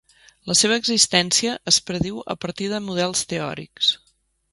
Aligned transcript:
La 0.51 0.53
seva 0.59 0.77
existència 0.79 1.51
es 1.71 1.79
prediu 1.89 2.17
a 2.35 2.37
partir 2.47 2.71
de 2.73 2.81
models 2.87 3.23
teòrics. 3.35 3.93